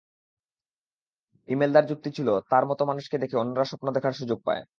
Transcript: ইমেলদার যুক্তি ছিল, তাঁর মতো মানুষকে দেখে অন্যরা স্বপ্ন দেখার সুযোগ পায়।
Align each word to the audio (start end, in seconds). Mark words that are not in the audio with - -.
ইমেলদার 1.49 1.85
যুক্তি 1.85 2.09
ছিল, 2.11 2.27
তাঁর 2.49 2.63
মতো 2.65 2.83
মানুষকে 2.85 3.17
দেখে 3.17 3.35
অন্যরা 3.37 3.65
স্বপ্ন 3.65 3.87
দেখার 3.91 4.13
সুযোগ 4.13 4.39
পায়। 4.45 4.61